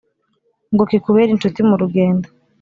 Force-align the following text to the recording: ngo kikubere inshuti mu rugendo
ngo 0.73 0.83
kikubere 0.91 1.29
inshuti 1.31 1.59
mu 1.69 1.75
rugendo 1.81 2.27